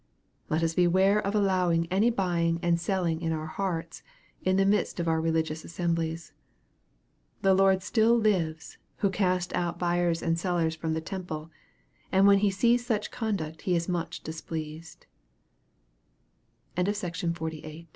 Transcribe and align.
Let 0.49 0.63
us 0.63 0.73
beware 0.73 1.19
of 1.21 1.35
allowing 1.35 1.85
any 1.91 2.09
buying 2.09 2.59
and 2.63 2.79
selling 2.81 3.21
in 3.21 3.31
our 3.31 3.45
hearts, 3.45 4.01
in 4.41 4.57
the 4.57 4.65
midst 4.65 4.99
of 4.99 5.07
our 5.07 5.21
religious 5.21 5.63
assemblies. 5.63 6.33
The 7.43 7.53
Lord 7.53 7.83
still 7.83 8.17
lives, 8.17 8.79
who 9.05 9.11
cast 9.11 9.53
out 9.53 9.77
buyers 9.77 10.23
and 10.23 10.39
sellers 10.39 10.75
from 10.75 10.95
the 10.95 11.01
temple, 11.01 11.51
and 12.11 12.25
when 12.25 12.39
He 12.39 12.49
sees 12.49 12.83
such 12.83 13.11
conduct 13.11 13.61